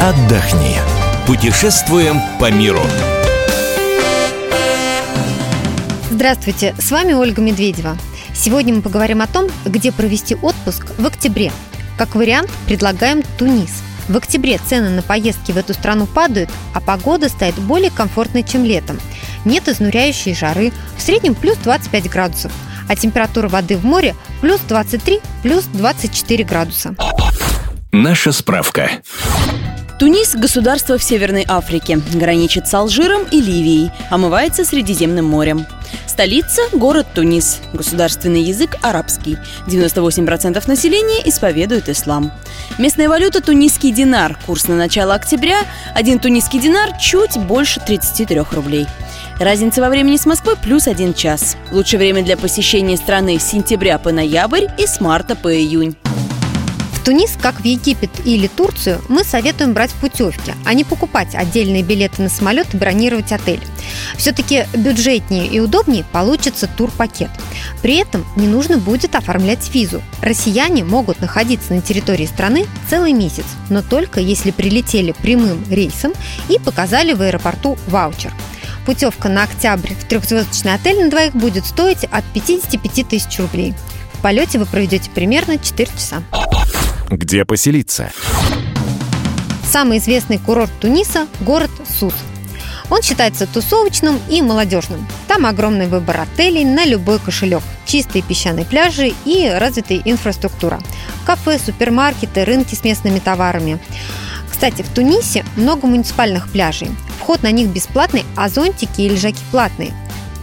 [0.00, 0.78] отдохни.
[1.26, 2.80] Путешествуем по миру.
[6.10, 7.98] Здравствуйте, с вами Ольга Медведева.
[8.34, 11.52] Сегодня мы поговорим о том, где провести отпуск в октябре.
[11.98, 13.82] Как вариант предлагаем Тунис.
[14.08, 18.64] В октябре цены на поездки в эту страну падают, а погода стает более комфортной, чем
[18.64, 18.98] летом.
[19.44, 22.52] Нет изнуряющей жары, в среднем плюс 25 градусов,
[22.88, 26.96] а температура воды в море плюс 23, плюс 24 градуса.
[27.92, 28.90] Наша справка.
[30.00, 35.66] Тунис– государство в Северной Африке, граничит с Алжиром и Ливией, омывается Средиземным морем.
[36.06, 37.60] Столица– город Тунис.
[37.74, 39.36] Государственный язык– арабский.
[39.66, 42.32] 98% населения исповедует ислам.
[42.78, 44.38] Местная валюта– тунисский динар.
[44.46, 48.86] Курс на начало октября– один тунисский динар чуть больше 33 рублей.
[49.38, 51.58] Разница во времени с Москвой– плюс один час.
[51.72, 55.94] Лучшее время для посещения страны с сентября по ноябрь и с марта по июнь.
[57.04, 62.22] Тунис, как в Египет или Турцию, мы советуем брать путевки, а не покупать отдельные билеты
[62.22, 63.62] на самолет и бронировать отель.
[64.16, 67.30] Все-таки бюджетнее и удобнее получится турпакет.
[67.82, 70.02] При этом не нужно будет оформлять визу.
[70.20, 76.12] Россияне могут находиться на территории страны целый месяц, но только если прилетели прямым рейсом
[76.48, 78.32] и показали в аэропорту ваучер.
[78.84, 83.74] Путевка на октябрь в трехзвездочный отель на двоих будет стоить от 55 тысяч рублей.
[84.12, 86.22] В полете вы проведете примерно 4 часа.
[87.10, 88.12] Где поселиться?
[89.64, 92.14] Самый известный курорт Туниса– город Сус.
[92.88, 95.04] Он считается тусовочным и молодежным.
[95.26, 100.80] Там огромный выбор отелей на любой кошелек, чистые песчаные пляжи и развитая инфраструктура.
[101.26, 103.80] Кафе, супермаркеты, рынки с местными товарами.
[104.48, 106.90] Кстати, в Тунисе много муниципальных пляжей.
[107.18, 109.92] Вход на них бесплатный, а зонтики и лежаки платные.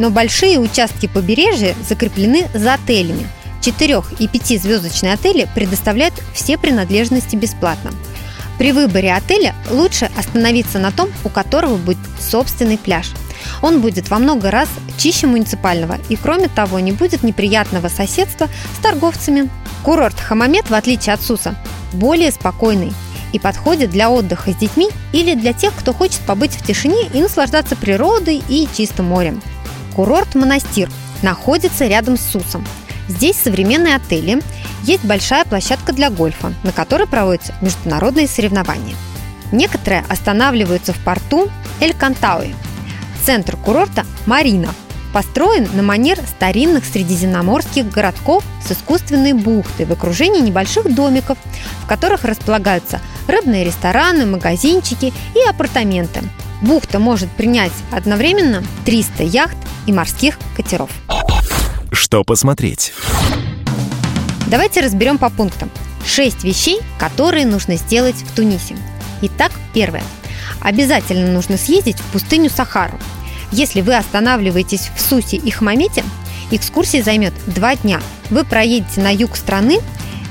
[0.00, 3.28] Но большие участки побережья закреплены за отелями–
[3.66, 7.90] Четырех- и пятизвездочные отели предоставляют все принадлежности бесплатно.
[8.58, 13.10] При выборе отеля лучше остановиться на том, у которого будет собственный пляж.
[13.62, 14.68] Он будет во много раз
[14.98, 19.50] чище муниципального и, кроме того, не будет неприятного соседства с торговцами.
[19.82, 21.56] Курорт Хамамет, в отличие от Суса,
[21.92, 22.92] более спокойный
[23.32, 27.20] и подходит для отдыха с детьми или для тех, кто хочет побыть в тишине и
[27.20, 29.42] наслаждаться природой и чистым морем.
[29.96, 30.88] Курорт Монастир
[31.22, 32.64] находится рядом с Сусом.
[33.08, 34.42] Здесь современные отели,
[34.82, 38.96] есть большая площадка для гольфа, на которой проводятся международные соревнования.
[39.52, 41.48] Некоторые останавливаются в порту
[41.80, 42.54] Эль-Кантауи.
[43.24, 44.68] Центр курорта– Марина.
[45.12, 51.38] Построен на манер старинных средиземноморских городков с искусственной бухтой в окружении небольших домиков,
[51.82, 56.22] в которых располагаются рыбные рестораны, магазинчики и апартаменты.
[56.60, 59.56] Бухта может принять одновременно 300 яхт
[59.86, 60.90] и морских катеров.
[61.96, 62.92] Что посмотреть?
[64.48, 65.70] Давайте разберем по пунктам.
[66.04, 68.76] Шесть вещей, которые нужно сделать в Тунисе.
[69.22, 70.02] Итак, первое.
[70.60, 72.98] Обязательно нужно съездить в пустыню Сахару.
[73.50, 76.04] Если вы останавливаетесь в Сусе и Хамамете,
[76.50, 78.02] экскурсия займет два дня.
[78.28, 79.78] Вы проедете на юг страны,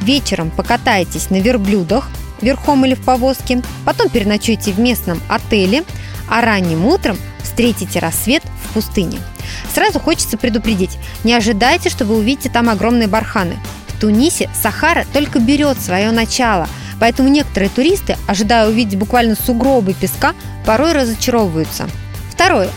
[0.00, 2.08] вечером покатаетесь на верблюдах,
[2.40, 5.84] верхом или в повозке, потом переночуете в местном отеле,
[6.26, 9.18] а ранним утром встретите рассвет в пустыне–
[9.74, 13.56] Сразу хочется предупредить, не ожидайте, что вы увидите там огромные барханы.
[13.88, 16.68] В Тунисе Сахара только берет свое начало,
[16.98, 20.34] поэтому некоторые туристы, ожидая увидеть буквально сугробы песка,
[20.64, 21.88] порой разочаровываются.
[22.30, 22.70] Второе.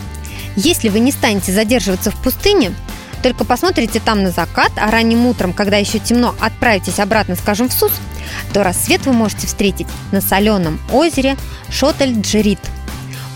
[0.56, 2.72] Если вы не станете задерживаться в пустыне,
[3.22, 7.72] только посмотрите там на закат, а ранним утром, когда еще темно, отправитесь обратно, скажем, в
[7.72, 7.92] Сус,
[8.52, 11.36] то рассвет вы можете встретить на соленом озере
[11.70, 12.60] Шотель-Джерит–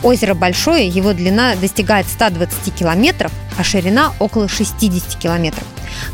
[0.02, 5.64] Озеро большое, его длина достигает 120 километров, а ширина около 60 километров.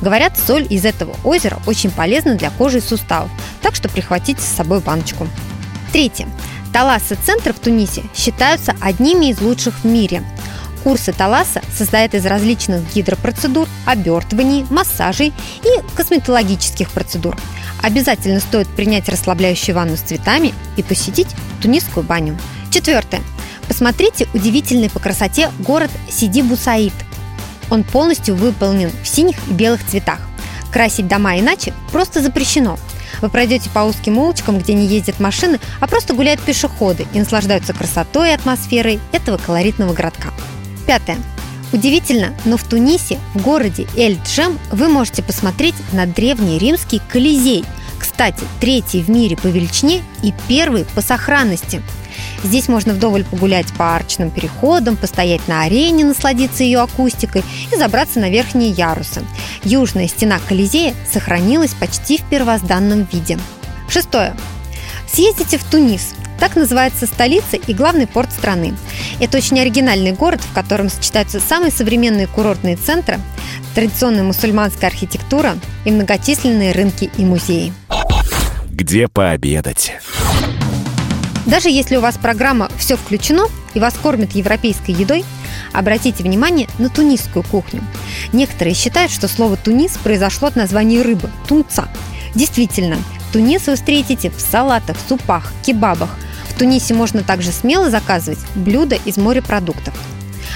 [0.00, 3.30] Говорят, соль из этого озера очень полезна для кожи и суставов,
[3.60, 5.28] так что прихватите с собой баночку.
[5.92, 6.26] Третье.
[6.72, 10.24] Таласы центра в Тунисе считаются одними из лучших в мире.
[10.82, 15.32] Курсы Таласа состоят из различных гидропроцедур, обертываний, массажей
[15.62, 17.36] и косметологических процедур.
[17.82, 21.28] Обязательно стоит принять расслабляющую ванну с цветами и посетить
[21.62, 22.36] тунисскую баню.
[22.70, 23.22] Четвертое.
[23.68, 26.92] Посмотрите удивительный по красоте город Сиди-Бусаид.
[27.70, 30.20] Он полностью выполнен в синих и белых цветах.
[30.72, 32.78] Красить дома иначе просто запрещено.
[33.22, 37.72] Вы пройдете по узким улочкам, где не ездят машины, а просто гуляют пешеходы и наслаждаются
[37.72, 40.30] красотой и атмосферой этого колоритного городка.
[40.86, 41.16] Пятое.
[41.72, 47.64] Удивительно, но в Тунисе, в городе Эль-Джем, вы можете посмотреть на древний римский Колизей.
[47.98, 51.82] Кстати, третий в мире по величине и первый по сохранности–
[52.42, 58.20] Здесь можно вдоволь погулять по арчным переходам, постоять на арене, насладиться ее акустикой и забраться
[58.20, 59.22] на верхние ярусы.
[59.62, 63.38] Южная стена Колизея сохранилась почти в первозданном виде.
[63.88, 64.34] Шестое.
[65.10, 66.14] Съездите в Тунис.
[66.38, 68.74] Так называется столица и главный порт страны.
[69.20, 73.20] Это очень оригинальный город, в котором сочетаются самые современные курортные центры,
[73.74, 77.72] традиционная мусульманская архитектура и многочисленные рынки и музеи.
[78.68, 79.92] Где пообедать?
[81.46, 85.24] Даже если у вас программа «Все включено» и вас кормят европейской едой,
[85.72, 87.82] обратите внимание на тунисскую кухню.
[88.32, 91.88] Некоторые считают, что слово «тунис» произошло от названия рыбы– тунца.
[92.34, 92.96] Действительно,
[93.32, 96.10] тунис вы встретите в салатах, супах, кебабах.
[96.48, 99.92] В Тунисе можно также смело заказывать блюда из морепродуктов.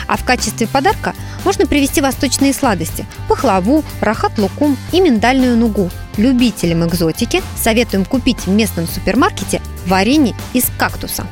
[0.07, 1.15] А в качестве подарка
[1.45, 5.91] можно привезти восточные сладости– пахлаву, рахат-лукум и миндальную нугу.
[6.17, 11.27] Любителям экзотики советуем купить в местном супермаркете варенье из кактуса.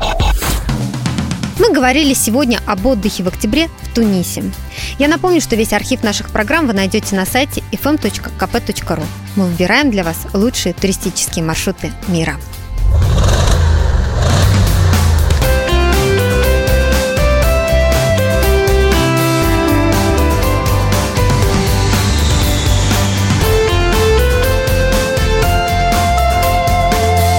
[1.59, 4.45] Мы говорили сегодня об отдыхе в октябре в Тунисе.
[4.99, 9.05] Я напомню, что весь архив наших программ вы найдете на сайте fm.kp.ru.
[9.37, 12.37] Мы выбираем для вас лучшие туристические маршруты мира.